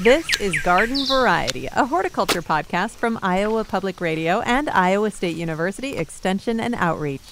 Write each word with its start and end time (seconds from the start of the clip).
This 0.00 0.26
is 0.40 0.60
Garden 0.62 1.06
Variety, 1.06 1.68
a 1.68 1.86
horticulture 1.86 2.42
podcast 2.42 2.96
from 2.96 3.16
Iowa 3.22 3.62
Public 3.62 4.00
Radio 4.00 4.40
and 4.40 4.68
Iowa 4.68 5.12
State 5.12 5.36
University 5.36 5.96
Extension 5.96 6.58
and 6.58 6.74
Outreach. 6.74 7.22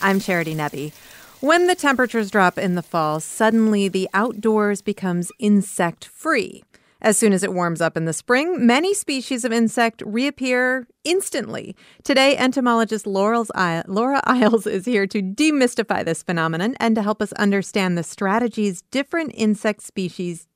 I'm 0.00 0.20
Charity 0.20 0.54
Nebbe. 0.54 0.92
When 1.40 1.66
the 1.66 1.74
temperatures 1.74 2.30
drop 2.30 2.58
in 2.58 2.76
the 2.76 2.82
fall, 2.82 3.18
suddenly 3.18 3.88
the 3.88 4.08
outdoors 4.14 4.82
becomes 4.82 5.32
insect 5.40 6.04
free. 6.04 6.62
As 7.02 7.18
soon 7.18 7.32
as 7.32 7.42
it 7.42 7.52
warms 7.52 7.80
up 7.80 7.96
in 7.96 8.06
the 8.06 8.12
spring, 8.12 8.66
many 8.66 8.94
species 8.94 9.44
of 9.44 9.52
insect 9.52 10.02
reappear 10.06 10.86
instantly. 11.04 11.76
Today, 12.04 12.36
entomologist 12.36 13.06
Laura 13.06 13.44
Iles 13.54 14.66
is 14.66 14.86
here 14.86 15.06
to 15.06 15.22
demystify 15.22 16.04
this 16.04 16.22
phenomenon 16.22 16.74
and 16.80 16.94
to 16.94 17.02
help 17.02 17.20
us 17.20 17.32
understand 17.34 17.96
the 17.98 18.02
strategies 18.02 18.82
different 18.90 19.32
insect 19.34 19.82
species 19.82 20.46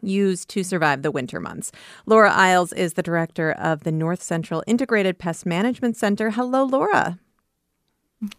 use 0.00 0.46
to 0.46 0.62
survive 0.62 1.02
the 1.02 1.10
winter 1.10 1.40
months. 1.40 1.72
Laura 2.06 2.32
Iles 2.32 2.72
is 2.72 2.94
the 2.94 3.02
director 3.02 3.52
of 3.52 3.82
the 3.82 3.92
North 3.92 4.22
Central 4.22 4.62
Integrated 4.66 5.18
Pest 5.18 5.44
Management 5.44 5.96
Center. 5.96 6.30
Hello, 6.30 6.64
Laura. 6.64 7.18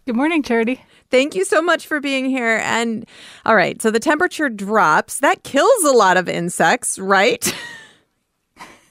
Good 0.06 0.16
morning, 0.16 0.44
Charity. 0.44 0.80
Thank 1.10 1.34
you 1.34 1.44
so 1.44 1.60
much 1.60 1.88
for 1.88 2.00
being 2.00 2.26
here. 2.26 2.62
And 2.64 3.04
all 3.46 3.56
right, 3.56 3.82
so 3.82 3.90
the 3.90 4.00
temperature 4.00 4.48
drops. 4.48 5.20
That 5.20 5.44
kills 5.44 5.84
a 5.84 5.92
lot 5.92 6.18
of 6.18 6.30
insects, 6.30 7.00
right? 7.00 7.52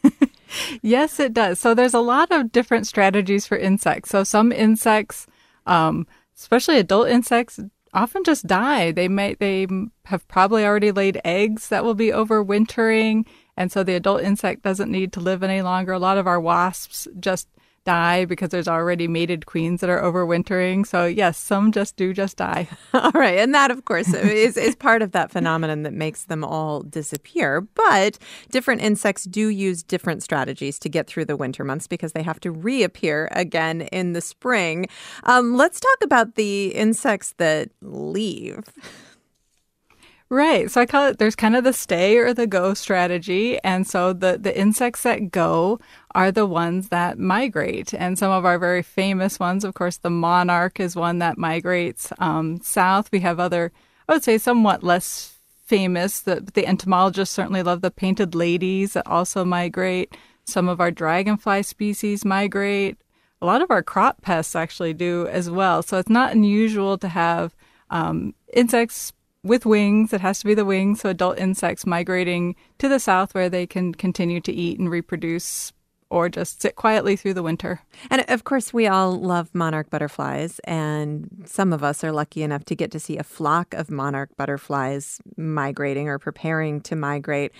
yes, 0.82 1.20
it 1.20 1.32
does. 1.32 1.60
So 1.60 1.74
there's 1.74 1.94
a 1.94 2.00
lot 2.00 2.32
of 2.32 2.50
different 2.50 2.88
strategies 2.88 3.46
for 3.46 3.56
insects. 3.56 4.10
So 4.10 4.24
some 4.24 4.50
insects, 4.50 5.28
um, 5.64 6.08
especially 6.36 6.78
adult 6.78 7.08
insects, 7.08 7.60
often 7.94 8.24
just 8.24 8.48
die. 8.48 8.90
They 8.90 9.06
may 9.06 9.34
they 9.34 9.68
have 10.06 10.26
probably 10.26 10.64
already 10.64 10.90
laid 10.90 11.20
eggs 11.24 11.68
that 11.68 11.84
will 11.84 11.94
be 11.94 12.08
overwintering, 12.08 13.26
and 13.56 13.70
so 13.70 13.84
the 13.84 13.94
adult 13.94 14.22
insect 14.22 14.62
doesn't 14.62 14.90
need 14.90 15.12
to 15.12 15.20
live 15.20 15.44
any 15.44 15.62
longer. 15.62 15.92
A 15.92 16.00
lot 16.00 16.18
of 16.18 16.26
our 16.26 16.40
wasps 16.40 17.06
just 17.20 17.48
die 17.84 18.24
because 18.24 18.50
there's 18.50 18.68
already 18.68 19.08
mated 19.08 19.46
queens 19.46 19.80
that 19.80 19.90
are 19.90 20.00
overwintering. 20.00 20.86
So 20.86 21.06
yes, 21.06 21.38
some 21.38 21.72
just 21.72 21.96
do 21.96 22.12
just 22.12 22.36
die. 22.36 22.68
all 22.94 23.10
right, 23.12 23.38
and 23.38 23.54
that 23.54 23.70
of 23.70 23.84
course 23.84 24.12
is 24.12 24.56
is 24.56 24.76
part 24.76 25.02
of 25.02 25.12
that 25.12 25.30
phenomenon 25.30 25.82
that 25.82 25.92
makes 25.92 26.24
them 26.24 26.44
all 26.44 26.82
disappear. 26.82 27.60
But 27.60 28.18
different 28.50 28.82
insects 28.82 29.24
do 29.24 29.48
use 29.48 29.82
different 29.82 30.22
strategies 30.22 30.78
to 30.80 30.88
get 30.88 31.06
through 31.06 31.24
the 31.26 31.36
winter 31.36 31.64
months 31.64 31.86
because 31.86 32.12
they 32.12 32.22
have 32.22 32.40
to 32.40 32.50
reappear 32.50 33.28
again 33.32 33.82
in 33.82 34.12
the 34.12 34.20
spring. 34.20 34.86
Um, 35.24 35.56
let's 35.56 35.80
talk 35.80 35.98
about 36.02 36.34
the 36.34 36.68
insects 36.68 37.34
that 37.38 37.70
leave. 37.80 38.64
Right. 40.32 40.70
So 40.70 40.80
I 40.80 40.86
call 40.86 41.08
it 41.08 41.18
there's 41.18 41.34
kind 41.34 41.56
of 41.56 41.64
the 41.64 41.72
stay 41.72 42.16
or 42.16 42.32
the 42.32 42.46
go 42.46 42.72
strategy. 42.72 43.58
And 43.64 43.84
so 43.84 44.12
the, 44.12 44.38
the 44.40 44.56
insects 44.56 45.02
that 45.02 45.32
go 45.32 45.80
are 46.14 46.30
the 46.30 46.46
ones 46.46 46.90
that 46.90 47.18
migrate. 47.18 47.92
And 47.92 48.16
some 48.16 48.30
of 48.30 48.44
our 48.44 48.56
very 48.56 48.82
famous 48.84 49.40
ones, 49.40 49.64
of 49.64 49.74
course, 49.74 49.96
the 49.96 50.08
monarch 50.08 50.78
is 50.78 50.94
one 50.94 51.18
that 51.18 51.36
migrates 51.36 52.12
um, 52.20 52.60
south. 52.62 53.10
We 53.10 53.18
have 53.20 53.40
other, 53.40 53.72
I 54.08 54.12
would 54.12 54.22
say, 54.22 54.38
somewhat 54.38 54.84
less 54.84 55.34
famous. 55.66 56.20
The, 56.20 56.48
the 56.54 56.64
entomologists 56.64 57.34
certainly 57.34 57.64
love 57.64 57.80
the 57.80 57.90
painted 57.90 58.36
ladies 58.36 58.92
that 58.92 59.08
also 59.08 59.44
migrate. 59.44 60.16
Some 60.44 60.68
of 60.68 60.80
our 60.80 60.92
dragonfly 60.92 61.64
species 61.64 62.24
migrate. 62.24 62.98
A 63.42 63.46
lot 63.46 63.62
of 63.62 63.70
our 63.72 63.82
crop 63.82 64.22
pests 64.22 64.54
actually 64.54 64.94
do 64.94 65.26
as 65.26 65.50
well. 65.50 65.82
So 65.82 65.98
it's 65.98 66.08
not 66.08 66.32
unusual 66.32 66.98
to 66.98 67.08
have 67.08 67.56
um, 67.90 68.34
insects 68.52 69.12
with 69.42 69.66
wings. 69.66 70.12
It 70.12 70.20
has 70.20 70.40
to 70.40 70.46
be 70.46 70.54
the 70.54 70.64
wings. 70.64 71.00
So 71.00 71.10
adult 71.10 71.38
insects 71.38 71.86
migrating 71.86 72.56
to 72.78 72.88
the 72.88 73.00
south 73.00 73.34
where 73.34 73.48
they 73.48 73.66
can 73.66 73.94
continue 73.94 74.40
to 74.42 74.52
eat 74.52 74.78
and 74.78 74.90
reproduce 74.90 75.72
or 76.10 76.28
just 76.28 76.60
sit 76.60 76.74
quietly 76.74 77.14
through 77.14 77.34
the 77.34 77.42
winter. 77.42 77.80
And 78.10 78.24
of 78.28 78.44
course, 78.44 78.72
we 78.72 78.88
all 78.88 79.12
love 79.12 79.48
monarch 79.54 79.90
butterflies, 79.90 80.58
and 80.64 81.44
some 81.46 81.72
of 81.72 81.84
us 81.84 82.02
are 82.02 82.10
lucky 82.10 82.42
enough 82.42 82.64
to 82.64 82.74
get 82.74 82.90
to 82.90 83.00
see 83.00 83.16
a 83.16 83.22
flock 83.22 83.74
of 83.74 83.90
monarch 83.90 84.30
butterflies 84.36 85.20
migrating 85.36 86.08
or 86.08 86.18
preparing 86.18 86.80
to 86.82 86.96
migrate. 86.96 87.52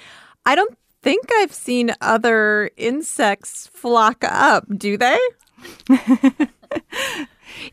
I 0.44 0.56
don't 0.56 0.76
think 1.00 1.30
I've 1.32 1.54
seen 1.54 1.94
other 2.00 2.72
insects 2.76 3.68
flock 3.72 4.24
up, 4.24 4.66
do 4.76 4.98
they? 4.98 5.18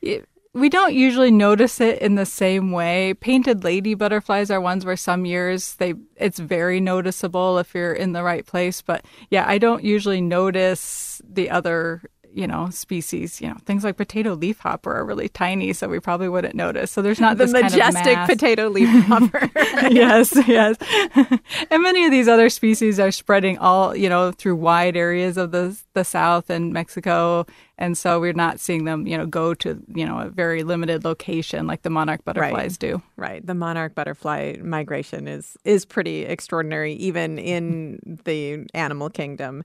we 0.53 0.69
don't 0.69 0.93
usually 0.93 1.31
notice 1.31 1.79
it 1.79 2.01
in 2.01 2.15
the 2.15 2.25
same 2.25 2.71
way. 2.71 3.13
Painted 3.13 3.63
lady 3.63 3.93
butterflies 3.93 4.49
are 4.49 4.61
ones 4.61 4.85
where 4.85 4.97
some 4.97 5.25
years 5.25 5.75
they 5.75 5.93
it's 6.15 6.39
very 6.39 6.79
noticeable 6.79 7.59
if 7.59 7.73
you're 7.75 7.93
in 7.93 8.13
the 8.13 8.23
right 8.23 8.45
place, 8.45 8.81
but 8.81 9.05
yeah, 9.29 9.45
I 9.47 9.57
don't 9.57 9.83
usually 9.83 10.21
notice 10.21 11.21
the 11.27 11.49
other 11.49 12.01
you 12.37 12.45
know, 12.45 12.69
species, 12.69 13.41
you 13.41 13.47
know, 13.47 13.57
things 13.65 13.83
like 13.83 13.97
potato 13.97 14.35
leafhopper 14.35 14.93
are 14.93 15.03
really 15.03 15.27
tiny, 15.27 15.73
so 15.73 15.87
we 15.87 15.99
probably 15.99 16.29
wouldn't 16.29 16.53
notice. 16.53 16.91
So 16.91 17.01
there's 17.01 17.19
not 17.19 17.39
the 17.39 17.47
majestic 17.47 18.03
kind 18.03 18.19
of 18.19 18.27
potato 18.27 18.67
leafhopper. 18.67 19.49
yes, 19.89 20.37
yes. 20.47 20.77
and 21.71 21.81
many 21.81 22.05
of 22.05 22.11
these 22.11 22.27
other 22.27 22.49
species 22.51 22.99
are 22.99 23.11
spreading 23.11 23.57
all, 23.57 23.95
you 23.95 24.07
know, 24.07 24.31
through 24.31 24.55
wide 24.55 24.95
areas 24.95 25.35
of 25.37 25.49
the 25.49 25.81
the 25.93 26.03
South 26.03 26.51
and 26.51 26.71
Mexico, 26.71 27.47
and 27.77 27.97
so 27.97 28.19
we're 28.19 28.33
not 28.33 28.59
seeing 28.59 28.85
them, 28.85 29.05
you 29.05 29.17
know, 29.17 29.25
go 29.25 29.53
to 29.55 29.81
you 29.93 30.05
know 30.05 30.19
a 30.19 30.29
very 30.29 30.63
limited 30.63 31.05
location 31.05 31.67
like 31.67 31.83
the 31.83 31.89
monarch 31.89 32.23
butterflies 32.25 32.71
right. 32.73 32.79
do. 32.79 33.01
Right. 33.15 33.45
The 33.45 33.53
monarch 33.53 33.95
butterfly 33.95 34.57
migration 34.61 35.27
is 35.27 35.57
is 35.63 35.85
pretty 35.85 36.23
extraordinary, 36.23 36.93
even 36.93 37.37
in 37.37 37.99
the 38.25 38.67
animal 38.73 39.09
kingdom. 39.09 39.63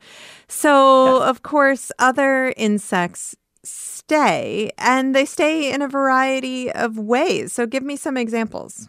So, 0.49 1.19
yes. 1.19 1.31
of 1.31 1.43
course, 1.43 1.93
other 1.99 2.53
insects 2.57 3.37
stay 3.65 4.71
and 4.77 5.15
they 5.15 5.25
stay 5.25 5.73
in 5.73 5.83
a 5.83 5.89
variety 5.89 6.71
of 6.71 6.99
ways. 6.99 7.53
So 7.53 7.67
give 7.67 7.83
me 7.83 7.97
some 7.97 8.17
examples. 8.17 8.89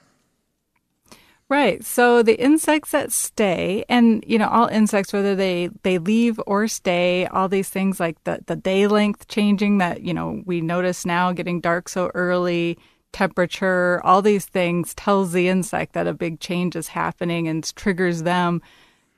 Right. 1.53 1.85
So 1.85 2.23
the 2.23 2.41
insects 2.41 2.89
that 2.93 3.11
stay, 3.11 3.85
and 3.87 4.23
you 4.25 4.39
know, 4.39 4.49
all 4.49 4.65
insects, 4.65 5.13
whether 5.13 5.35
they 5.35 5.69
they 5.83 5.99
leave 5.99 6.39
or 6.47 6.67
stay, 6.67 7.27
all 7.27 7.47
these 7.47 7.69
things 7.69 7.99
like 7.99 8.17
the 8.23 8.39
the 8.47 8.55
day 8.55 8.87
length 8.87 9.27
changing 9.27 9.77
that 9.77 10.01
you 10.01 10.15
know 10.15 10.41
we 10.45 10.61
notice 10.61 11.05
now 11.05 11.31
getting 11.31 11.61
dark 11.61 11.89
so 11.89 12.09
early, 12.15 12.79
temperature, 13.11 14.01
all 14.03 14.23
these 14.23 14.47
things 14.47 14.95
tells 14.95 15.31
the 15.31 15.47
insect 15.47 15.93
that 15.93 16.07
a 16.07 16.13
big 16.15 16.39
change 16.39 16.75
is 16.75 16.87
happening 16.87 17.47
and 17.47 17.75
triggers 17.75 18.23
them 18.23 18.59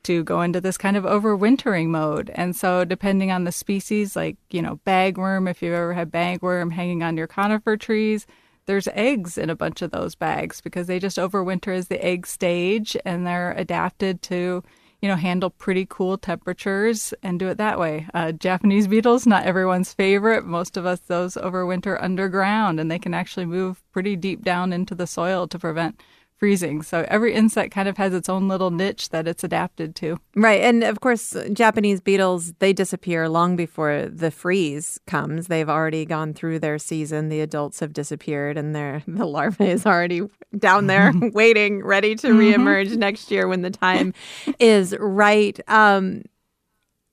to 0.04 0.22
go 0.26 0.42
into 0.42 0.60
this 0.60 0.78
kind 0.78 0.98
of 0.98 1.06
overwintering 1.06 1.88
mode. 1.88 2.30
And 2.36 2.54
so, 2.54 2.84
depending 2.84 3.32
on 3.32 3.46
the 3.46 3.54
species, 3.54 4.14
like, 4.14 4.36
you 4.50 4.62
know, 4.62 4.82
bagworm, 4.86 5.50
if 5.50 5.62
you've 5.62 5.74
ever 5.74 5.94
had 5.94 6.12
bagworm 6.12 6.74
hanging 6.74 7.02
on 7.02 7.16
your 7.16 7.28
conifer 7.28 7.78
trees, 7.78 8.28
there's 8.66 8.88
eggs 8.90 9.38
in 9.38 9.50
a 9.50 9.56
bunch 9.56 9.82
of 9.82 9.92
those 9.92 10.16
bags 10.16 10.62
because 10.62 10.88
they 10.88 11.00
just 11.00 11.18
overwinter 11.18 11.76
as 11.76 11.88
the 11.88 12.04
egg 12.04 12.26
stage 12.26 12.98
and 13.06 13.26
they're 13.26 13.52
adapted 13.54 14.22
to, 14.24 14.64
you 15.02 15.10
know, 15.10 15.16
handle 15.16 15.50
pretty 15.50 15.86
cool 15.90 16.18
temperatures 16.18 17.14
and 17.22 17.40
do 17.40 17.48
it 17.48 17.58
that 17.58 17.80
way. 17.80 18.08
Uh, 18.14 18.32
Japanese 18.32 18.88
beetles, 18.88 19.28
not 19.28 19.46
everyone's 19.46 19.94
favorite. 19.94 20.46
Most 20.46 20.78
of 20.78 20.86
us, 20.86 21.00
those 21.02 21.36
overwinter 21.36 22.02
underground 22.02 22.80
and 22.80 22.90
they 22.90 23.00
can 23.00 23.14
actually 23.14 23.46
move 23.46 23.84
pretty 23.92 24.16
deep 24.16 24.44
down 24.44 24.74
into 24.74 24.96
the 24.96 25.08
soil 25.08 25.48
to 25.48 25.60
prevent 25.60 26.02
freezing. 26.46 26.84
So 26.84 27.08
every 27.08 27.34
insect 27.34 27.74
kind 27.74 27.90
of 27.90 27.98
has 27.98 28.14
its 28.14 28.30
own 28.30 28.48
little 28.48 28.70
niche 28.70 29.10
that 29.10 29.28
it's 29.28 29.44
adapted 29.44 29.96
to. 29.96 30.20
Right. 30.36 30.62
And 30.62 30.84
of 30.84 31.00
course, 31.00 31.36
Japanese 31.54 32.02
beetles, 32.02 32.54
they 32.60 32.72
disappear 32.72 33.28
long 33.28 33.56
before 33.56 34.06
the 34.06 34.30
freeze 34.30 35.00
comes. 35.08 35.48
They've 35.48 35.68
already 35.68 36.06
gone 36.06 36.36
through 36.36 36.60
their 36.60 36.78
season. 36.78 37.30
The 37.30 37.42
adults 37.42 37.80
have 37.80 37.94
disappeared 37.94 38.60
and 38.60 38.76
their 38.76 39.02
the 39.08 39.26
larvae 39.26 39.72
is 39.72 39.88
already 39.88 40.22
down 40.56 40.86
there 40.86 41.12
waiting, 41.34 41.84
ready 41.84 42.14
to 42.14 42.28
mm-hmm. 42.28 42.62
reemerge 42.62 42.96
next 42.96 43.32
year 43.32 43.48
when 43.48 43.64
the 43.64 43.72
time 43.72 44.14
is 44.60 44.96
right. 45.00 45.60
Um, 45.68 46.26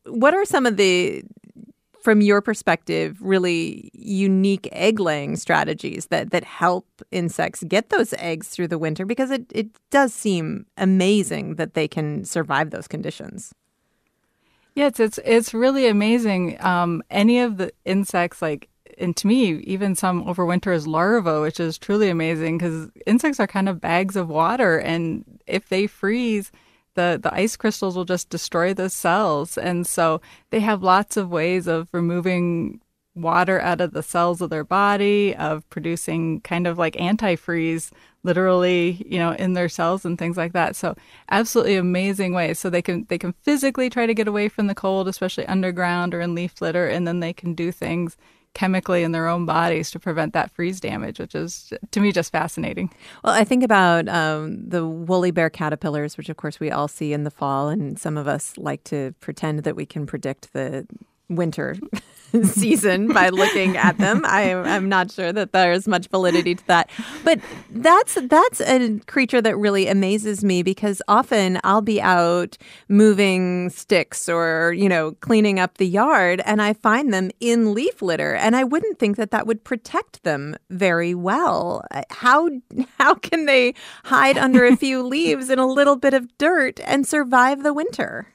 what 0.05 0.35
are 0.35 0.45
some 0.45 0.67
of 0.67 0.77
the 0.77 1.23
from 2.03 2.21
your 2.21 2.41
perspective, 2.41 3.19
really 3.21 3.91
unique 3.95 4.69
egg 4.73 4.99
laying 4.99 5.37
strategies 5.37 6.07
that, 6.07 6.31
that 6.31 6.45
help 6.45 6.87
insects 7.11 7.63
get 7.65 7.91
those 7.91 8.13
eggs 8.15 8.49
through 8.49 8.69
the 8.69 8.79
winter? 8.79 9.07
Because 9.07 9.31
it, 9.31 9.47
it 9.53 9.69
does 9.91 10.13
seem 10.13 10.67
amazing 10.77 11.57
that 11.57 11.75
they 11.75 11.87
can 11.87 12.25
survive 12.25 12.71
those 12.71 12.89
conditions. 12.89 13.55
Yeah, 14.75 14.87
it's 14.87 15.01
it's, 15.01 15.19
it's 15.25 15.55
really 15.55 15.87
amazing. 15.87 16.63
Um, 16.65 17.03
any 17.11 17.41
of 17.41 17.59
the 17.59 17.73
insects, 17.85 18.41
like, 18.41 18.69
and 18.99 19.17
to 19.19 19.27
me, 19.27 19.59
even 19.65 19.95
some 19.95 20.25
overwinter 20.25 20.75
as 20.75 20.87
larvae, 20.87 21.41
which 21.41 21.61
is 21.61 21.79
truly 21.79 22.09
amazing 22.09 22.59
because 22.59 22.91
insects 23.07 23.39
are 23.39 23.47
kind 23.47 23.69
of 23.69 23.81
bags 23.81 24.17
of 24.17 24.29
water, 24.29 24.79
and 24.79 25.25
if 25.47 25.69
they 25.69 25.87
freeze, 25.87 26.51
the, 26.95 27.19
the 27.23 27.33
ice 27.35 27.57
crystals 27.57 27.97
will 27.97 28.05
just 28.05 28.29
destroy 28.29 28.75
the 28.75 28.91
cells. 28.91 29.57
And 29.57 29.87
so 29.87 30.21
they 30.51 30.61
have 30.61 30.83
lots 30.83 31.17
of 31.17 31.31
ways 31.31 31.67
of 31.67 31.89
removing 31.93 32.81
water 33.15 33.61
out 33.61 33.81
of 33.81 33.93
the 33.93 34.03
cells 34.03 34.41
of 34.41 34.51
their 34.51 34.65
body, 34.65 35.35
of 35.37 35.69
producing 35.71 36.41
kind 36.41 36.67
of 36.67 36.79
like 36.79 36.95
antifreeze 36.95 37.91
literally, 38.25 39.05
you 39.07 39.19
know, 39.19 39.33
in 39.33 39.53
their 39.53 39.69
cells 39.69 40.05
and 40.05 40.19
things 40.19 40.37
like 40.37 40.53
that. 40.53 40.77
So 40.77 40.95
absolutely 41.31 41.77
amazing 41.77 42.35
ways. 42.35 42.59
So 42.59 42.71
they 42.71 42.83
can 42.83 43.05
they 43.09 43.19
can 43.19 43.33
physically 43.43 43.91
try 43.91 44.07
to 44.07 44.15
get 44.15 44.29
away 44.29 44.49
from 44.49 44.67
the 44.67 44.75
cold, 44.75 45.09
especially 45.09 45.47
underground 45.47 46.15
or 46.15 46.21
in 46.21 46.35
leaf 46.35 46.61
litter, 46.61 46.89
and 46.89 47.07
then 47.07 47.21
they 47.21 47.33
can 47.33 47.55
do 47.55 47.73
things 47.73 48.17
chemically 48.55 49.03
in 49.03 49.13
their 49.13 49.29
own 49.29 49.47
bodies 49.47 49.91
to 49.91 49.99
prevent 49.99 50.33
that 50.35 50.51
freeze 50.51 50.81
damage, 50.81 51.19
which 51.19 51.35
is 51.35 51.73
to 51.91 52.01
me 52.01 52.13
just 52.13 52.33
fascinating. 52.33 52.91
Well, 53.25 53.35
I 53.35 53.45
think 53.45 53.65
about 53.65 54.09
um, 54.09 54.69
the 54.69 54.87
woolly 54.87 55.31
bear 55.31 55.51
caterpillars, 55.51 56.17
which 56.17 56.29
of 56.29 56.37
course 56.37 56.61
we 56.61 56.71
all 56.71 56.89
see 56.89 57.13
in 57.13 57.25
the 57.25 57.31
fall, 57.31 57.69
and 57.69 57.99
some 57.99 58.17
of 58.17 58.29
us 58.29 58.57
like 58.59 58.85
to 58.85 59.15
pretend 59.21 59.61
that 59.61 59.77
we 59.77 59.87
can 59.87 60.07
predict 60.07 60.53
the 60.53 60.87
winter 61.37 61.77
season 62.43 63.09
by 63.09 63.29
looking 63.29 63.77
at 63.77 63.99
them. 63.99 64.23
I, 64.27 64.43
am 64.43 64.89
not 64.89 65.11
sure 65.11 65.33
that 65.33 65.53
there's 65.53 65.87
much 65.87 66.09
validity 66.09 66.55
to 66.55 66.67
that, 66.67 66.91
but 67.25 67.41
that's 67.71 68.19
that's 68.23 68.61
a 68.61 68.99
creature 69.07 69.41
that 69.43 69.57
really 69.57 69.87
amazes 69.87 70.45
me 70.45 70.63
because 70.63 71.03
often 71.09 71.61
I'll 71.65 71.83
be 71.83 72.01
out 72.01 72.57
moving 72.89 73.71
sticks 73.71 74.29
or 74.29 74.73
you 74.73 74.89
know 74.89 75.13
cleaning 75.21 75.59
up 75.59 75.79
the 75.79 75.87
yard, 75.87 76.43
and 76.45 76.63
I 76.63 76.73
find 76.73 77.13
them 77.13 77.31
in 77.41 77.75
leaf 77.75 78.03
litter, 78.03 78.35
and 78.35 78.57
I 78.57 78.65
wouldn't 78.65 78.99
think 78.99 79.17
that 79.17 79.31
that 79.31 79.47
would 79.47 79.65
protect 79.65 80.23
them 80.23 80.57
very 80.71 81.15
well. 81.15 81.85
How 82.11 82.49
how 82.99 83.15
can 83.15 83.47
they 83.47 83.75
hide 84.05 84.39
under 84.39 84.65
a 84.65 84.77
few 84.77 85.03
leaves 85.07 85.51
and 85.51 85.61
a 85.61 85.67
little 85.67 85.97
bit 85.97 86.15
of 86.15 86.37
dirt 86.39 86.81
and 86.85 87.07
survive 87.07 87.63
the 87.63 87.75
winter? 87.75 88.29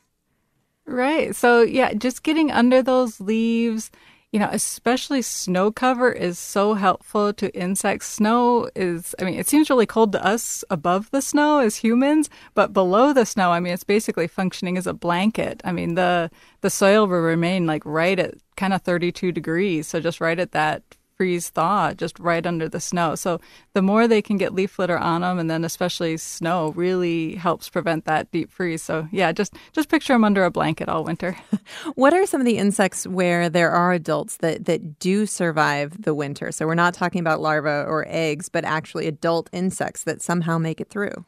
Right. 0.87 1.35
So, 1.35 1.63
yeah, 1.63 1.93
just 1.93 2.23
getting 2.23 2.49
under 2.49 2.81
those 2.81 3.19
leaves, 3.19 3.91
you 4.31 4.39
know, 4.39 4.47
especially 4.51 5.21
snow 5.21 5.69
cover 5.69 6.09
is 6.11 6.39
so 6.39 6.75
helpful 6.75 7.33
to 7.33 7.53
insects. 7.53 8.07
Snow 8.07 8.69
is, 8.73 9.13
I 9.19 9.25
mean, 9.25 9.33
it 9.37 9.49
seems 9.49 9.69
really 9.69 9.85
cold 9.85 10.13
to 10.13 10.25
us 10.25 10.63
above 10.69 11.11
the 11.11 11.21
snow 11.21 11.59
as 11.59 11.75
humans, 11.75 12.29
but 12.53 12.71
below 12.71 13.11
the 13.11 13.25
snow, 13.25 13.51
I 13.51 13.59
mean, 13.59 13.73
it's 13.73 13.83
basically 13.83 14.27
functioning 14.27 14.77
as 14.77 14.87
a 14.87 14.93
blanket. 14.93 15.61
I 15.65 15.73
mean, 15.73 15.95
the 15.95 16.31
the 16.61 16.69
soil 16.69 17.05
will 17.05 17.19
remain 17.19 17.67
like 17.67 17.85
right 17.85 18.17
at 18.17 18.35
kind 18.55 18.73
of 18.73 18.81
32 18.81 19.33
degrees, 19.33 19.87
so 19.87 19.99
just 19.99 20.21
right 20.21 20.39
at 20.39 20.53
that 20.53 20.83
freeze 21.17 21.49
thaw 21.49 21.93
just 21.93 22.19
right 22.19 22.45
under 22.45 22.69
the 22.69 22.79
snow. 22.79 23.15
So 23.15 23.41
the 23.73 23.81
more 23.81 24.07
they 24.07 24.21
can 24.21 24.37
get 24.37 24.53
leaf 24.53 24.79
litter 24.79 24.97
on 24.97 25.21
them, 25.21 25.39
and 25.39 25.49
then 25.49 25.65
especially 25.65 26.17
snow, 26.17 26.69
really 26.75 27.35
helps 27.35 27.69
prevent 27.69 28.05
that 28.05 28.31
deep 28.31 28.51
freeze. 28.51 28.83
So 28.83 29.07
yeah, 29.11 29.31
just 29.31 29.53
just 29.73 29.89
picture 29.89 30.13
them 30.13 30.23
under 30.23 30.45
a 30.45 30.51
blanket 30.51 30.89
all 30.89 31.03
winter. 31.03 31.37
what 31.95 32.13
are 32.13 32.25
some 32.25 32.41
of 32.41 32.45
the 32.45 32.57
insects 32.57 33.07
where 33.07 33.49
there 33.49 33.71
are 33.71 33.93
adults 33.93 34.37
that 34.37 34.65
that 34.65 34.99
do 34.99 35.25
survive 35.25 36.01
the 36.01 36.13
winter? 36.13 36.51
So 36.51 36.67
we're 36.67 36.75
not 36.75 36.93
talking 36.93 37.19
about 37.19 37.41
larvae 37.41 37.89
or 37.89 38.05
eggs, 38.07 38.49
but 38.49 38.63
actually 38.63 39.07
adult 39.07 39.49
insects 39.51 40.03
that 40.03 40.21
somehow 40.21 40.57
make 40.57 40.79
it 40.79 40.89
through. 40.89 41.25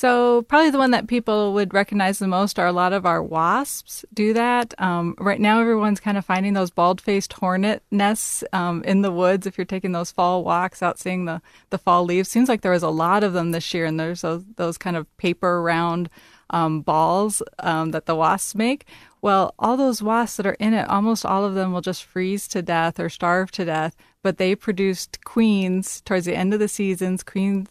So 0.00 0.40
probably 0.48 0.70
the 0.70 0.78
one 0.78 0.92
that 0.92 1.08
people 1.08 1.52
would 1.52 1.74
recognize 1.74 2.18
the 2.18 2.26
most 2.26 2.58
are 2.58 2.66
a 2.66 2.72
lot 2.72 2.94
of 2.94 3.04
our 3.04 3.22
wasps 3.22 4.02
do 4.14 4.32
that. 4.32 4.72
Um, 4.78 5.14
right 5.18 5.38
now, 5.38 5.60
everyone's 5.60 6.00
kind 6.00 6.16
of 6.16 6.24
finding 6.24 6.54
those 6.54 6.70
bald-faced 6.70 7.34
hornet 7.34 7.82
nests 7.90 8.42
um, 8.54 8.82
in 8.84 9.02
the 9.02 9.12
woods. 9.12 9.46
If 9.46 9.58
you're 9.58 9.66
taking 9.66 9.92
those 9.92 10.10
fall 10.10 10.42
walks 10.42 10.82
out, 10.82 10.98
seeing 10.98 11.26
the 11.26 11.42
the 11.68 11.76
fall 11.76 12.04
leaves, 12.04 12.30
seems 12.30 12.48
like 12.48 12.62
there 12.62 12.72
was 12.72 12.82
a 12.82 12.88
lot 12.88 13.22
of 13.22 13.34
them 13.34 13.50
this 13.50 13.74
year, 13.74 13.84
and 13.84 14.00
there's 14.00 14.22
those 14.22 14.42
those 14.56 14.78
kind 14.78 14.96
of 14.96 15.04
paper 15.18 15.60
round 15.60 16.08
um, 16.48 16.80
balls 16.80 17.42
um, 17.58 17.90
that 17.90 18.06
the 18.06 18.16
wasps 18.16 18.54
make. 18.54 18.86
Well, 19.20 19.54
all 19.58 19.76
those 19.76 20.02
wasps 20.02 20.38
that 20.38 20.46
are 20.46 20.54
in 20.54 20.72
it, 20.72 20.88
almost 20.88 21.26
all 21.26 21.44
of 21.44 21.54
them 21.54 21.74
will 21.74 21.82
just 21.82 22.04
freeze 22.04 22.48
to 22.48 22.62
death 22.62 22.98
or 22.98 23.10
starve 23.10 23.50
to 23.50 23.66
death. 23.66 23.94
But 24.22 24.38
they 24.38 24.54
produced 24.54 25.22
queens 25.24 26.00
towards 26.00 26.24
the 26.24 26.34
end 26.34 26.54
of 26.54 26.60
the 26.60 26.68
seasons, 26.68 27.22
queens 27.22 27.68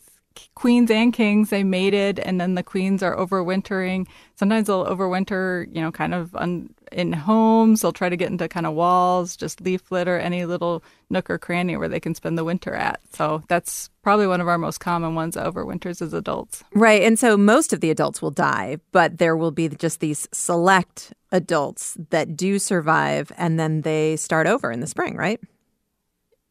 queens 0.56 0.92
and 0.92 1.14
kings 1.14 1.50
they 1.50 1.64
mated 1.64 2.20
and 2.20 2.40
then 2.40 2.56
the 2.56 2.64
queens 2.64 3.04
are 3.04 3.16
overwintering. 3.16 4.08
Sometimes 4.36 4.68
they'll 4.68 4.86
overwinter 4.86 5.74
you 5.74 5.82
know 5.82 5.92
kind 5.92 6.14
of 6.14 6.36
un, 6.36 6.74
in 6.92 7.14
homes. 7.14 7.82
They'll 7.82 7.92
try 7.92 8.10
to 8.10 8.18
get 8.18 8.32
into 8.32 8.48
kind 8.48 8.66
of 8.66 8.74
walls 8.74 9.36
just 9.36 9.62
leaf 9.62 9.92
litter 9.92 10.18
any 10.18 10.46
little 10.46 10.84
nook 11.10 11.30
or 11.30 11.38
cranny 11.38 11.78
where 11.78 11.90
they 11.90 12.00
can 12.00 12.16
spend 12.16 12.38
the 12.38 12.44
winter 12.44 12.74
at. 12.74 13.00
So 13.14 13.44
that's 13.48 13.90
probably 14.02 14.28
one 14.28 14.42
of 14.42 14.48
our 14.48 14.58
most 14.58 14.80
common 14.80 15.16
ones 15.16 15.36
that 15.36 15.46
overwinters 15.46 16.02
as 16.02 16.14
adults. 16.14 16.64
Right 16.74 17.04
and 17.04 17.18
so 17.18 17.38
most 17.38 17.74
of 17.74 17.82
the 17.82 17.92
adults 17.92 18.22
will 18.22 18.32
die 18.32 18.78
but 18.92 19.18
there 19.18 19.36
will 19.38 19.52
be 19.52 19.70
just 19.70 20.00
these 20.00 20.28
select 20.32 21.14
adults 21.32 21.98
that 22.10 22.36
do 22.36 22.60
survive 22.60 23.32
and 23.38 23.60
then 23.60 23.82
they 23.82 24.16
start 24.16 24.48
over 24.48 24.72
in 24.72 24.80
the 24.80 24.88
spring 24.88 25.16
right 25.16 25.40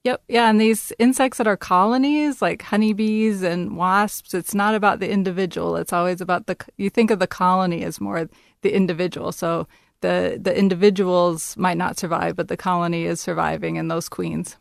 Yep. 0.08 0.22
Yeah. 0.26 0.48
And 0.48 0.58
these 0.58 0.90
insects 0.98 1.36
that 1.36 1.46
are 1.46 1.58
colonies, 1.58 2.40
like 2.40 2.62
honeybees 2.62 3.42
and 3.42 3.76
wasps, 3.76 4.32
it's 4.32 4.54
not 4.54 4.74
about 4.74 5.00
the 5.00 5.10
individual. 5.10 5.76
It's 5.76 5.92
always 5.92 6.22
about 6.22 6.46
the, 6.46 6.56
you 6.78 6.88
think 6.88 7.10
of 7.10 7.18
the 7.18 7.26
colony 7.26 7.84
as 7.84 8.00
more 8.00 8.26
the 8.62 8.74
individual. 8.74 9.32
So 9.32 9.68
the, 10.00 10.38
the 10.40 10.56
individuals 10.56 11.58
might 11.58 11.76
not 11.76 11.98
survive, 11.98 12.36
but 12.36 12.48
the 12.48 12.56
colony 12.56 13.04
is 13.04 13.20
surviving 13.20 13.76
and 13.76 13.90
those 13.90 14.08
queens. 14.08 14.56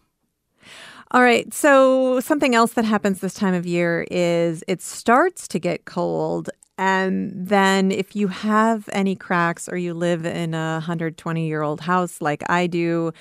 All 1.11 1.21
right. 1.21 1.53
So, 1.53 2.19
something 2.19 2.53
else 2.53 2.73
that 2.73 2.83
happens 2.83 3.21
this 3.21 3.33
time 3.33 3.53
of 3.53 3.65
year 3.65 4.05
is 4.11 4.65
it 4.67 4.81
starts 4.81 5.47
to 5.47 5.59
get 5.59 5.85
cold. 5.85 6.49
And 6.77 7.31
then, 7.33 7.93
if 7.93 8.17
you 8.17 8.27
have 8.27 8.89
any 8.91 9.15
cracks 9.15 9.69
or 9.69 9.77
you 9.77 9.93
live 9.93 10.25
in 10.25 10.53
a 10.53 10.73
120 10.73 11.47
year 11.47 11.61
old 11.61 11.79
house 11.79 12.19
like 12.19 12.43
I 12.49 12.67
do, 12.67 13.13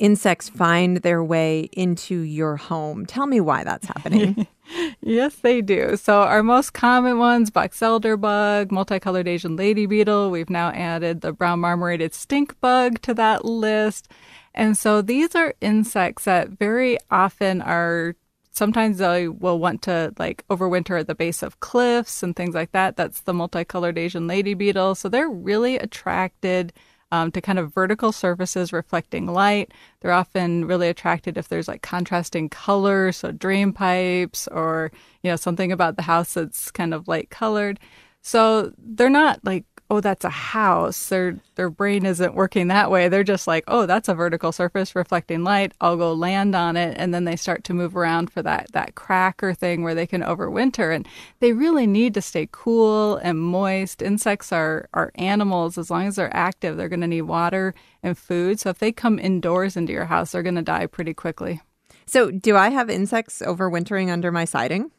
insects 0.00 0.48
find 0.48 0.96
their 0.98 1.22
way 1.22 1.68
into 1.72 2.20
your 2.20 2.56
home. 2.56 3.06
Tell 3.06 3.26
me 3.26 3.40
why 3.40 3.62
that's 3.62 3.86
happening. 3.86 4.46
yes, 5.00 5.36
they 5.36 5.60
do. 5.60 5.96
So, 5.96 6.22
our 6.22 6.42
most 6.42 6.72
common 6.72 7.18
ones 7.18 7.50
box 7.50 7.80
elder 7.80 8.16
bug, 8.16 8.72
multicolored 8.72 9.28
Asian 9.28 9.54
lady 9.54 9.86
beetle. 9.86 10.30
We've 10.30 10.50
now 10.50 10.70
added 10.70 11.20
the 11.20 11.32
brown 11.32 11.60
marmorated 11.60 12.14
stink 12.14 12.58
bug 12.60 13.00
to 13.02 13.14
that 13.14 13.44
list. 13.44 14.10
And 14.54 14.76
so, 14.76 15.02
these 15.02 15.36
are 15.36 15.54
insects 15.60 16.24
that 16.24 16.48
very 16.48 16.98
often 17.10 17.62
are 17.62 18.16
sometimes 18.52 18.98
they 18.98 19.28
will 19.28 19.60
want 19.60 19.82
to 19.82 20.12
like 20.18 20.44
overwinter 20.48 20.98
at 20.98 21.06
the 21.06 21.14
base 21.14 21.42
of 21.42 21.60
cliffs 21.60 22.22
and 22.22 22.34
things 22.34 22.54
like 22.54 22.72
that. 22.72 22.96
That's 22.96 23.20
the 23.20 23.34
multicolored 23.34 23.96
Asian 23.98 24.26
lady 24.26 24.54
beetle. 24.54 24.94
So, 24.94 25.08
they're 25.08 25.28
really 25.28 25.76
attracted 25.76 26.72
um, 27.12 27.32
to 27.32 27.40
kind 27.40 27.58
of 27.58 27.74
vertical 27.74 28.12
surfaces 28.12 28.72
reflecting 28.72 29.26
light. 29.26 29.72
They're 30.00 30.12
often 30.12 30.64
really 30.64 30.88
attracted 30.88 31.36
if 31.36 31.48
there's 31.48 31.68
like 31.68 31.82
contrasting 31.82 32.48
colors, 32.48 33.18
so 33.18 33.32
drain 33.32 33.72
pipes 33.72 34.48
or, 34.48 34.92
you 35.22 35.30
know, 35.30 35.36
something 35.36 35.72
about 35.72 35.96
the 35.96 36.02
house 36.02 36.34
that's 36.34 36.70
kind 36.70 36.94
of 36.94 37.08
light 37.08 37.30
colored. 37.30 37.80
So 38.22 38.72
they're 38.78 39.08
not 39.08 39.40
like 39.44 39.64
oh, 39.90 40.00
that's 40.00 40.24
a 40.24 40.30
house. 40.30 41.08
Their 41.08 41.36
their 41.56 41.68
brain 41.68 42.06
isn't 42.06 42.34
working 42.34 42.68
that 42.68 42.90
way. 42.90 43.08
They're 43.08 43.24
just 43.24 43.48
like, 43.48 43.64
oh, 43.66 43.86
that's 43.86 44.08
a 44.08 44.14
vertical 44.14 44.52
surface 44.52 44.94
reflecting 44.94 45.42
light. 45.42 45.72
I'll 45.80 45.96
go 45.96 46.12
land 46.12 46.54
on 46.54 46.76
it, 46.76 46.96
and 46.96 47.12
then 47.12 47.24
they 47.24 47.36
start 47.36 47.64
to 47.64 47.74
move 47.74 47.96
around 47.96 48.30
for 48.30 48.42
that 48.42 48.70
that 48.72 48.94
cracker 48.94 49.52
thing 49.52 49.82
where 49.82 49.94
they 49.94 50.06
can 50.06 50.22
overwinter. 50.22 50.94
And 50.94 51.06
they 51.40 51.52
really 51.52 51.86
need 51.86 52.14
to 52.14 52.22
stay 52.22 52.48
cool 52.52 53.16
and 53.16 53.38
moist. 53.38 54.00
Insects 54.00 54.52
are 54.52 54.88
are 54.94 55.10
animals. 55.16 55.76
As 55.76 55.90
long 55.90 56.06
as 56.06 56.16
they're 56.16 56.34
active, 56.34 56.76
they're 56.76 56.88
going 56.88 57.00
to 57.00 57.06
need 57.08 57.22
water 57.22 57.74
and 58.02 58.16
food. 58.16 58.60
So 58.60 58.70
if 58.70 58.78
they 58.78 58.92
come 58.92 59.18
indoors 59.18 59.76
into 59.76 59.92
your 59.92 60.06
house, 60.06 60.32
they're 60.32 60.42
going 60.42 60.54
to 60.54 60.62
die 60.62 60.86
pretty 60.86 61.14
quickly. 61.14 61.60
So, 62.06 62.30
do 62.30 62.56
I 62.56 62.70
have 62.70 62.90
insects 62.90 63.40
overwintering 63.40 64.10
under 64.10 64.32
my 64.32 64.44
siding? 64.44 64.90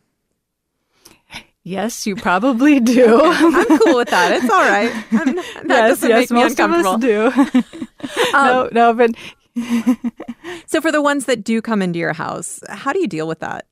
Yes, 1.63 2.07
you 2.07 2.15
probably 2.15 2.79
do. 2.79 3.21
I'm 3.21 3.79
cool 3.79 3.97
with 3.97 4.09
that. 4.09 4.31
It's 4.31 4.49
all 4.49 4.61
right. 4.61 4.91
I'm, 5.11 5.35
that 5.67 5.89
yes, 5.99 6.03
yes, 6.03 6.31
most 6.31 6.59
of 6.59 6.71
us 6.71 6.99
do. 6.99 7.25
um, 8.35 8.69
no, 8.71 8.93
no, 8.93 8.93
but 8.93 9.11
so 10.65 10.81
for 10.81 10.91
the 10.91 11.01
ones 11.01 11.25
that 11.25 11.43
do 11.43 11.61
come 11.61 11.81
into 11.81 11.99
your 11.99 12.13
house, 12.13 12.59
how 12.67 12.93
do 12.93 12.99
you 12.99 13.07
deal 13.07 13.27
with 13.27 13.39
that? 13.39 13.67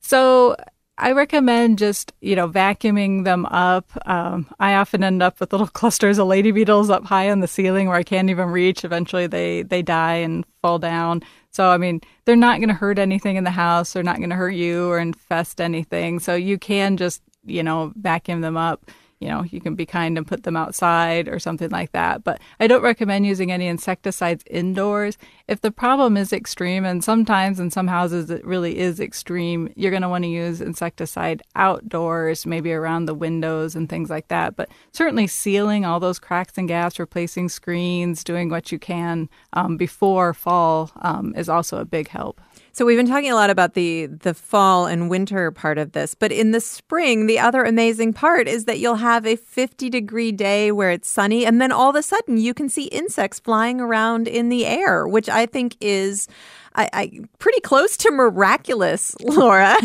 So 0.00 0.56
I 0.98 1.12
recommend 1.12 1.78
just 1.78 2.12
you 2.20 2.34
know 2.34 2.48
vacuuming 2.48 3.24
them 3.24 3.46
up. 3.46 3.90
Um, 4.06 4.46
I 4.58 4.74
often 4.74 5.04
end 5.04 5.22
up 5.22 5.38
with 5.40 5.52
little 5.52 5.66
clusters 5.72 6.18
of 6.18 6.26
lady 6.26 6.50
beetles 6.50 6.90
up 6.90 7.04
high 7.04 7.30
on 7.30 7.40
the 7.40 7.48
ceiling 7.48 7.88
where 7.88 7.96
I 7.96 8.02
can't 8.02 8.30
even 8.30 8.48
reach. 8.48 8.84
Eventually, 8.84 9.26
they 9.26 9.62
they 9.62 9.82
die 9.82 10.16
and 10.16 10.44
fall 10.62 10.78
down. 10.78 11.22
So, 11.54 11.68
I 11.68 11.78
mean, 11.78 12.00
they're 12.24 12.34
not 12.34 12.58
going 12.58 12.68
to 12.68 12.74
hurt 12.74 12.98
anything 12.98 13.36
in 13.36 13.44
the 13.44 13.50
house. 13.50 13.92
They're 13.92 14.02
not 14.02 14.18
going 14.18 14.30
to 14.30 14.36
hurt 14.36 14.54
you 14.54 14.88
or 14.88 14.98
infest 14.98 15.60
anything. 15.60 16.18
So, 16.18 16.34
you 16.34 16.58
can 16.58 16.96
just, 16.96 17.22
you 17.44 17.62
know, 17.62 17.92
vacuum 17.96 18.40
them 18.40 18.56
up, 18.56 18.90
you 19.24 19.30
know, 19.30 19.42
you 19.44 19.58
can 19.58 19.74
be 19.74 19.86
kind 19.86 20.18
and 20.18 20.26
put 20.26 20.42
them 20.42 20.54
outside 20.54 21.28
or 21.28 21.38
something 21.38 21.70
like 21.70 21.92
that. 21.92 22.22
But 22.22 22.42
I 22.60 22.66
don't 22.66 22.82
recommend 22.82 23.24
using 23.24 23.50
any 23.50 23.66
insecticides 23.66 24.44
indoors. 24.50 25.16
If 25.48 25.62
the 25.62 25.70
problem 25.70 26.18
is 26.18 26.30
extreme, 26.30 26.84
and 26.84 27.02
sometimes 27.02 27.58
in 27.58 27.70
some 27.70 27.88
houses 27.88 28.28
it 28.28 28.44
really 28.44 28.78
is 28.78 29.00
extreme, 29.00 29.72
you're 29.76 29.90
going 29.90 30.02
to 30.02 30.10
want 30.10 30.24
to 30.24 30.28
use 30.28 30.60
insecticide 30.60 31.42
outdoors, 31.56 32.44
maybe 32.44 32.72
around 32.72 33.06
the 33.06 33.14
windows 33.14 33.74
and 33.74 33.88
things 33.88 34.10
like 34.10 34.28
that. 34.28 34.56
But 34.56 34.68
certainly 34.92 35.26
sealing 35.26 35.86
all 35.86 36.00
those 36.00 36.18
cracks 36.18 36.58
and 36.58 36.68
gaps, 36.68 36.98
replacing 36.98 37.48
screens, 37.48 38.24
doing 38.24 38.50
what 38.50 38.70
you 38.70 38.78
can 38.78 39.30
um, 39.54 39.78
before 39.78 40.34
fall 40.34 40.90
um, 41.00 41.34
is 41.34 41.48
also 41.48 41.78
a 41.78 41.86
big 41.86 42.08
help. 42.08 42.42
So 42.74 42.84
we've 42.84 42.96
been 42.98 43.06
talking 43.06 43.30
a 43.30 43.36
lot 43.36 43.50
about 43.50 43.74
the 43.74 44.06
the 44.06 44.34
fall 44.34 44.86
and 44.86 45.08
winter 45.08 45.52
part 45.52 45.78
of 45.78 45.92
this, 45.92 46.16
but 46.16 46.32
in 46.32 46.50
the 46.50 46.60
spring, 46.60 47.26
the 47.26 47.38
other 47.38 47.62
amazing 47.62 48.12
part 48.12 48.48
is 48.48 48.64
that 48.64 48.80
you'll 48.80 48.96
have 48.96 49.24
a 49.24 49.36
50 49.36 49.88
degree 49.90 50.32
day 50.32 50.72
where 50.72 50.90
it's 50.90 51.08
sunny 51.08 51.46
and 51.46 51.60
then 51.60 51.70
all 51.70 51.90
of 51.90 51.94
a 51.94 52.02
sudden 52.02 52.36
you 52.36 52.52
can 52.52 52.68
see 52.68 52.86
insects 52.86 53.38
flying 53.38 53.80
around 53.80 54.26
in 54.26 54.48
the 54.48 54.66
air, 54.66 55.06
which 55.06 55.28
I 55.28 55.46
think 55.46 55.76
is 55.80 56.26
I, 56.74 56.90
I 56.92 57.20
pretty 57.38 57.60
close 57.60 57.96
to 57.98 58.10
miraculous, 58.10 59.14
Laura. 59.20 59.76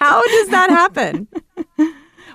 How 0.00 0.20
does 0.20 0.48
that 0.48 0.70
happen? 0.70 1.28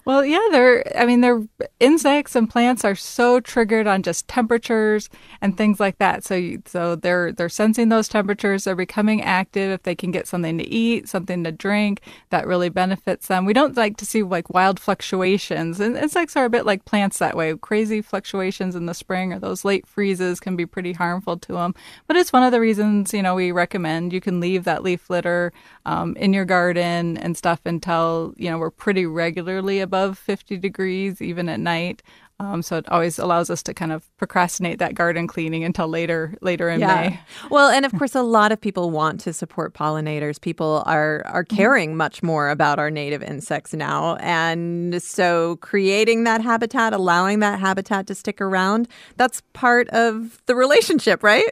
Well, 0.06 0.26
yeah, 0.26 0.48
they're, 0.52 0.98
I 0.98 1.06
mean, 1.06 1.22
they're 1.22 1.44
insects 1.80 2.36
and 2.36 2.50
plants 2.50 2.84
are 2.84 2.96
so 2.96 3.40
triggered 3.40 3.88
on 3.88 4.02
just 4.02 4.28
temperatures 4.28 5.10
and 5.42 5.58
things 5.58 5.80
like 5.80 5.98
that. 6.00 6.24
So, 6.24 6.36
you, 6.36 6.64
so 6.66 6.96
they're, 6.96 7.32
they're 7.32 7.50
sensing 7.50 7.90
those 7.90 8.08
temperatures. 8.08 8.64
They're 8.64 8.76
becoming 8.76 9.22
active. 9.22 9.72
If 9.72 9.84
they 9.84 9.96
can 9.96 10.12
get 10.12 10.28
something 10.28 10.58
to 10.58 10.68
eat, 10.68 11.10
something 11.10 11.44
to 11.44 11.52
drink, 11.52 12.02
that 12.30 12.48
really 12.48 12.70
benefits 12.70 13.28
them. 13.28 13.46
We 13.46 13.54
don't 13.54 13.78
like 13.78 13.98
to 13.98 14.06
see 14.06 14.24
like 14.24 14.50
wild 14.50 14.80
fluctuations 14.80 15.80
and 15.80 15.98
insects 15.98 16.36
are 16.36 16.46
a 16.46 16.50
bit 16.50 16.66
like 16.66 16.86
plants 16.86 17.20
that 17.20 17.36
way. 17.36 17.56
Crazy 17.56 18.02
fluctuations 18.02 18.76
in 18.76 18.86
the 18.86 18.94
spring 18.94 19.34
or 19.34 19.40
those 19.40 19.66
late 19.66 19.86
freezes 19.86 20.40
can 20.40 20.56
be 20.56 20.66
pretty 20.66 20.94
harmful 20.94 21.38
to 21.38 21.54
them. 21.54 21.76
But 22.08 22.16
it's 22.16 22.34
one 22.34 22.44
of 22.44 22.52
the 22.52 22.60
reasons, 22.60 23.14
you 23.14 23.22
know, 23.22 23.36
we 23.36 23.52
recommend 23.52 24.14
you 24.14 24.22
can 24.22 24.40
leave 24.40 24.64
that 24.64 24.84
leaf 24.84 25.10
litter 25.10 25.52
um, 25.86 26.16
in 26.16 26.34
your 26.34 26.46
garden 26.46 27.18
and 27.18 27.38
stuff 27.38 27.62
until, 27.66 28.34
you 28.38 28.50
know, 28.50 28.58
we're 28.58 28.72
pretty 28.72 29.06
regularly 29.06 29.80
above 29.90 30.10
above 30.10 30.18
50 30.18 30.58
degrees, 30.58 31.22
even 31.22 31.50
at 31.50 31.60
night. 31.60 32.02
Um, 32.42 32.62
so 32.62 32.78
it 32.78 32.88
always 32.90 33.20
allows 33.20 33.50
us 33.50 33.62
to 33.64 33.74
kind 33.74 33.92
of 33.92 34.06
procrastinate 34.16 34.80
that 34.80 34.96
garden 34.96 35.28
cleaning 35.28 35.66
until 35.66 35.90
later 35.90 36.36
later 36.42 36.70
in 36.70 36.80
yeah. 36.80 36.88
May. 36.88 37.20
Well, 37.52 37.70
and 37.70 37.86
of 37.86 37.92
course, 37.98 38.16
a 38.16 38.22
lot 38.22 38.54
of 38.54 38.62
people 38.62 38.92
want 38.92 39.20
to 39.22 39.34
support 39.34 39.74
pollinators. 39.74 40.40
People 40.40 40.84
are 40.86 41.22
are 41.26 41.44
mm-hmm. 41.44 41.58
caring 41.58 41.98
much 41.98 42.24
more 42.24 42.50
about 42.50 42.80
our 42.80 42.90
native 42.90 43.22
insects 43.22 43.74
now, 43.74 44.16
and 44.22 45.04
so 45.04 45.58
creating 45.58 46.24
that 46.24 46.40
habitat, 46.40 46.94
allowing 46.94 47.40
that 47.40 47.60
habitat 47.60 48.08
to 48.08 48.16
stick 48.16 48.40
around, 48.40 48.88
that's 49.18 49.42
part 49.52 49.90
of 49.90 50.42
the 50.46 50.56
relationship, 50.56 51.24
right? 51.24 51.52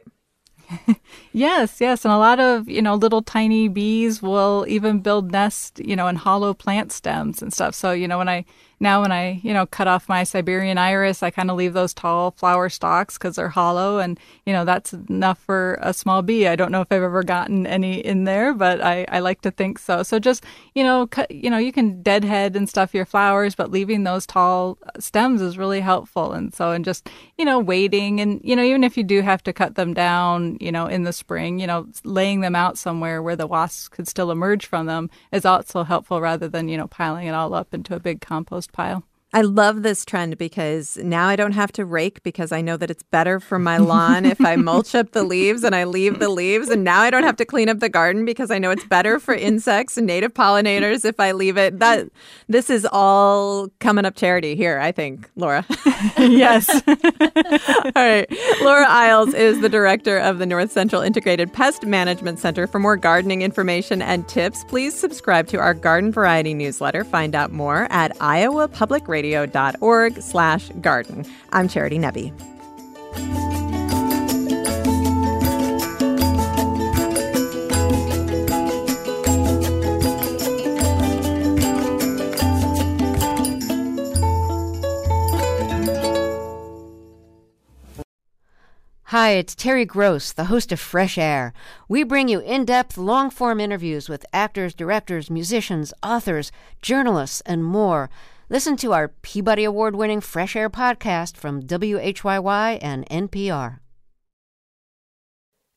yes, 1.32 1.80
yes, 1.80 2.04
and 2.04 2.12
a 2.12 2.18
lot 2.18 2.40
of 2.40 2.68
you 2.68 2.82
know 2.82 2.94
little 2.94 3.22
tiny 3.22 3.68
bees 3.68 4.22
will 4.22 4.64
even 4.68 5.00
build 5.00 5.32
nests, 5.32 5.80
you 5.82 5.96
know, 5.96 6.08
in 6.08 6.16
hollow 6.16 6.54
plant 6.54 6.92
stems 6.92 7.42
and 7.42 7.52
stuff. 7.52 7.74
So 7.74 7.92
you 7.92 8.08
know 8.08 8.18
when 8.18 8.28
I 8.28 8.44
now 8.80 9.02
when 9.02 9.10
I, 9.10 9.40
you 9.42 9.52
know, 9.52 9.66
cut 9.66 9.88
off 9.88 10.08
my 10.08 10.22
Siberian 10.22 10.78
iris, 10.78 11.22
I 11.22 11.30
kind 11.30 11.50
of 11.50 11.56
leave 11.56 11.72
those 11.72 11.92
tall 11.92 12.30
flower 12.30 12.68
stalks 12.68 13.18
because 13.18 13.36
they're 13.36 13.48
hollow 13.48 13.98
and, 13.98 14.18
you 14.46 14.52
know, 14.52 14.64
that's 14.64 14.92
enough 14.92 15.38
for 15.38 15.78
a 15.80 15.92
small 15.92 16.22
bee. 16.22 16.46
I 16.46 16.54
don't 16.54 16.70
know 16.70 16.80
if 16.80 16.92
I've 16.92 17.02
ever 17.02 17.24
gotten 17.24 17.66
any 17.66 17.98
in 17.98 18.24
there, 18.24 18.54
but 18.54 18.80
I, 18.80 19.04
I 19.08 19.18
like 19.18 19.40
to 19.42 19.50
think 19.50 19.80
so. 19.80 20.02
So 20.04 20.18
just, 20.20 20.44
you 20.74 20.84
know, 20.84 21.08
cut, 21.08 21.30
you 21.30 21.50
know, 21.50 21.58
you 21.58 21.72
can 21.72 22.02
deadhead 22.02 22.54
and 22.54 22.68
stuff 22.68 22.94
your 22.94 23.04
flowers, 23.04 23.56
but 23.56 23.72
leaving 23.72 24.04
those 24.04 24.26
tall 24.26 24.78
uh, 24.84 25.00
stems 25.00 25.42
is 25.42 25.58
really 25.58 25.80
helpful. 25.80 26.32
And 26.32 26.54
so, 26.54 26.70
and 26.70 26.84
just, 26.84 27.10
you 27.36 27.44
know, 27.44 27.58
waiting 27.58 28.20
and, 28.20 28.40
you 28.44 28.54
know, 28.54 28.62
even 28.62 28.84
if 28.84 28.96
you 28.96 29.02
do 29.02 29.22
have 29.22 29.42
to 29.42 29.52
cut 29.52 29.74
them 29.74 29.92
down, 29.92 30.56
you 30.60 30.70
know, 30.70 30.86
in 30.86 31.02
the 31.02 31.12
spring, 31.12 31.58
you 31.58 31.66
know, 31.66 31.88
laying 32.04 32.42
them 32.42 32.54
out 32.54 32.78
somewhere 32.78 33.22
where 33.22 33.36
the 33.36 33.46
wasps 33.46 33.88
could 33.88 34.06
still 34.06 34.30
emerge 34.30 34.66
from 34.66 34.86
them 34.86 35.10
is 35.32 35.44
also 35.44 35.82
helpful 35.82 36.20
rather 36.20 36.48
than, 36.48 36.68
you 36.68 36.76
know, 36.76 36.86
piling 36.86 37.26
it 37.26 37.34
all 37.34 37.54
up 37.54 37.74
into 37.74 37.96
a 37.96 38.00
big 38.00 38.20
compost 38.20 38.67
pile. 38.72 39.02
I 39.34 39.42
love 39.42 39.82
this 39.82 40.06
trend 40.06 40.38
because 40.38 40.96
now 40.96 41.26
I 41.28 41.36
don't 41.36 41.52
have 41.52 41.70
to 41.72 41.84
rake 41.84 42.22
because 42.22 42.50
I 42.50 42.62
know 42.62 42.78
that 42.78 42.90
it's 42.90 43.02
better 43.02 43.40
for 43.40 43.58
my 43.58 43.76
lawn 43.76 44.24
if 44.24 44.40
I 44.40 44.56
mulch 44.56 44.94
up 44.94 45.12
the 45.12 45.22
leaves 45.22 45.64
and 45.64 45.74
I 45.74 45.84
leave 45.84 46.18
the 46.18 46.30
leaves. 46.30 46.70
And 46.70 46.82
now 46.82 47.02
I 47.02 47.10
don't 47.10 47.24
have 47.24 47.36
to 47.36 47.44
clean 47.44 47.68
up 47.68 47.80
the 47.80 47.90
garden 47.90 48.24
because 48.24 48.50
I 48.50 48.58
know 48.58 48.70
it's 48.70 48.86
better 48.86 49.18
for 49.20 49.34
insects 49.34 49.98
and 49.98 50.06
native 50.06 50.32
pollinators 50.32 51.04
if 51.04 51.20
I 51.20 51.32
leave 51.32 51.58
it. 51.58 51.78
That 51.78 52.08
this 52.48 52.70
is 52.70 52.88
all 52.90 53.68
coming 53.80 54.06
up 54.06 54.16
charity 54.16 54.56
here, 54.56 54.78
I 54.78 54.92
think, 54.92 55.28
Laura. 55.36 55.66
yes. 56.18 56.70
all 56.88 57.92
right. 57.94 58.26
Laura 58.62 58.86
Iles 58.88 59.34
is 59.34 59.60
the 59.60 59.68
director 59.68 60.16
of 60.16 60.38
the 60.38 60.46
North 60.46 60.72
Central 60.72 61.02
Integrated 61.02 61.52
Pest 61.52 61.84
Management 61.84 62.38
Center. 62.38 62.66
For 62.66 62.78
more 62.78 62.96
gardening 62.96 63.42
information 63.42 64.00
and 64.00 64.26
tips, 64.26 64.64
please 64.64 64.98
subscribe 64.98 65.48
to 65.48 65.58
our 65.58 65.74
garden 65.74 66.12
variety 66.12 66.54
newsletter. 66.54 67.04
Find 67.04 67.34
out 67.34 67.52
more 67.52 67.88
at 67.90 68.16
Iowa 68.22 68.68
Public 68.68 69.06
Radio 69.06 69.17
radio.org 69.18 70.22
slash 70.22 70.68
garden. 70.80 71.24
I'm 71.52 71.68
Charity 71.68 71.98
Nebbe. 71.98 72.32
Hi, 89.04 89.30
it's 89.30 89.54
Terry 89.54 89.84
Gross, 89.86 90.32
the 90.32 90.44
host 90.44 90.70
of 90.70 90.78
Fresh 90.78 91.18
Air. 91.18 91.52
We 91.88 92.04
bring 92.04 92.28
you 92.28 92.40
in 92.40 92.64
depth, 92.66 92.96
long 92.96 93.30
form 93.30 93.58
interviews 93.58 94.08
with 94.08 94.24
actors, 94.32 94.74
directors, 94.74 95.30
musicians, 95.30 95.92
authors, 96.02 96.52
journalists, 96.82 97.40
and 97.46 97.64
more. 97.64 98.10
Listen 98.50 98.78
to 98.78 98.94
our 98.94 99.08
Peabody 99.08 99.64
Award 99.64 99.94
winning 99.94 100.22
Fresh 100.22 100.56
Air 100.56 100.70
podcast 100.70 101.36
from 101.36 101.60
WHYY 101.62 102.78
and 102.80 103.06
NPR. 103.10 103.80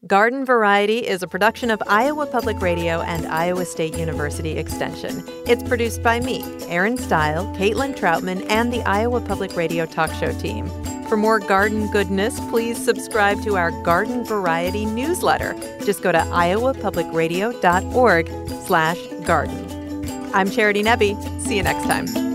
Garden 0.08 0.46
Variety 0.46 1.06
is 1.06 1.22
a 1.22 1.28
production 1.28 1.70
of 1.70 1.84
Iowa 1.86 2.25
Public 2.25 2.62
Radio 2.62 3.01
and 3.01 3.28
Iowa 3.28 3.66
State 3.66 3.98
University 3.98 4.58
Extension. 4.58 5.22
It's 5.46 5.63
produced 5.63 6.01
by 6.01 6.22
me, 6.22 6.46
Erin 6.70 6.98
Stile, 6.98 7.46
Caitlin 7.58 7.94
Troutman, 7.94 8.46
and 8.50 8.72
the 8.72 8.84
Iowa 8.84 9.20
Public 9.20 9.58
Radio 9.58 9.86
talk 9.86 10.13
show 10.13 10.32
team. 10.40 10.70
For 11.08 11.18
more 11.18 11.40
garden 11.40 11.92
goodness, 11.92 12.40
please 12.50 12.82
subscribe 12.84 13.44
to 13.44 13.58
our 13.58 13.72
Garden 13.84 14.24
Variety 14.24 14.86
newsletter. 14.86 15.56
Just 15.84 16.01
go 16.01 16.13
to 16.13 16.20
iowapublicradio.org 16.20 18.28
slash 18.66 18.98
garden. 19.25 20.32
I'm 20.34 20.50
Charity 20.50 20.84
Nebbe. 20.84 21.42
See 21.42 21.58
you 21.58 21.63
next 21.63 21.84
time. 21.84 22.30